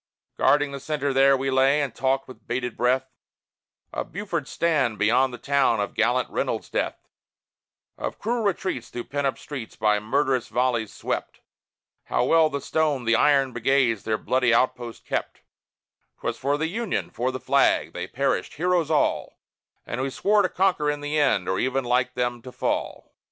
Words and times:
Guarding 0.35 0.71
the 0.71 0.79
centre 0.79 1.13
there, 1.13 1.37
we 1.37 1.51
lay, 1.51 1.79
and 1.79 1.93
talked 1.93 2.27
with 2.27 2.47
bated 2.47 2.75
breath 2.75 3.05
Of 3.93 4.11
Buford's 4.11 4.49
stand 4.49 4.97
beyond 4.97 5.31
the 5.31 5.37
town, 5.37 5.79
of 5.79 5.93
gallant 5.93 6.27
Reynold's 6.31 6.71
death, 6.71 7.07
Of 7.99 8.17
cruel 8.17 8.41
retreats 8.41 8.89
through 8.89 9.03
pent 9.03 9.27
up 9.27 9.37
streets 9.37 9.75
by 9.75 9.99
murderous 9.99 10.47
volleys 10.47 10.91
swept, 10.91 11.41
How 12.05 12.23
well 12.23 12.49
the 12.49 12.61
Stone, 12.61 13.05
the 13.05 13.15
Iron, 13.15 13.51
Brigades 13.53 14.01
their 14.01 14.17
bloody 14.17 14.51
outposts 14.51 15.07
kept: 15.07 15.41
'Twas 16.19 16.35
for 16.35 16.57
the 16.57 16.65
Union, 16.65 17.11
for 17.11 17.31
the 17.31 17.39
Flag, 17.39 17.93
they 17.93 18.07
perished, 18.07 18.55
heroes 18.55 18.89
all, 18.89 19.37
And 19.85 20.01
we 20.01 20.09
swore 20.09 20.41
to 20.41 20.49
conquer 20.49 20.89
in 20.89 21.01
the 21.01 21.19
end, 21.19 21.47
or 21.47 21.59
even 21.59 21.83
like 21.83 22.15
them 22.15 22.41
to 22.41 22.51
fall. 22.51 23.13